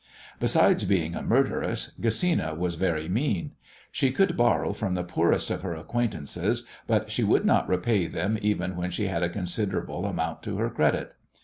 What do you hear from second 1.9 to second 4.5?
Gesina was very mean. She could